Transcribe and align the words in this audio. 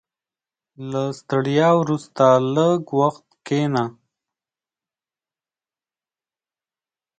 •له 0.91 1.03
ستړیا 1.19 1.69
وروسته، 1.81 2.25
لږ 2.55 2.81
وخت 2.99 3.25
کښېنه. 3.45 3.83